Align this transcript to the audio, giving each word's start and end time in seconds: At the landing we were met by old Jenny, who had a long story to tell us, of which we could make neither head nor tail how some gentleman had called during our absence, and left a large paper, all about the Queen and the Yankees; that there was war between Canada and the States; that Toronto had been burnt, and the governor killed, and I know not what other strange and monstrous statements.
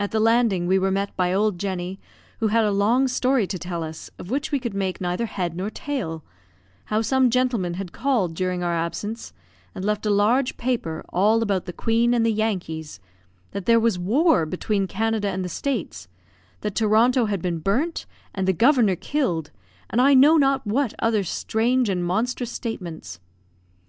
At 0.00 0.10
the 0.10 0.18
landing 0.18 0.66
we 0.66 0.76
were 0.76 0.90
met 0.90 1.14
by 1.16 1.32
old 1.32 1.56
Jenny, 1.56 2.00
who 2.40 2.48
had 2.48 2.64
a 2.64 2.72
long 2.72 3.06
story 3.06 3.46
to 3.46 3.60
tell 3.60 3.84
us, 3.84 4.10
of 4.18 4.28
which 4.28 4.50
we 4.50 4.58
could 4.58 4.74
make 4.74 5.00
neither 5.00 5.26
head 5.26 5.54
nor 5.56 5.70
tail 5.70 6.24
how 6.86 7.00
some 7.00 7.30
gentleman 7.30 7.74
had 7.74 7.92
called 7.92 8.34
during 8.34 8.64
our 8.64 8.74
absence, 8.74 9.32
and 9.72 9.84
left 9.84 10.04
a 10.04 10.10
large 10.10 10.56
paper, 10.56 11.04
all 11.10 11.44
about 11.44 11.66
the 11.66 11.72
Queen 11.72 12.12
and 12.12 12.26
the 12.26 12.32
Yankees; 12.32 12.98
that 13.52 13.66
there 13.66 13.78
was 13.78 14.00
war 14.00 14.46
between 14.46 14.88
Canada 14.88 15.28
and 15.30 15.44
the 15.44 15.48
States; 15.48 16.08
that 16.62 16.74
Toronto 16.74 17.26
had 17.26 17.40
been 17.40 17.60
burnt, 17.60 18.04
and 18.34 18.48
the 18.48 18.52
governor 18.52 18.96
killed, 18.96 19.52
and 19.88 20.00
I 20.00 20.12
know 20.12 20.36
not 20.36 20.66
what 20.66 20.92
other 20.98 21.22
strange 21.22 21.88
and 21.88 22.04
monstrous 22.04 22.50
statements. 22.50 23.20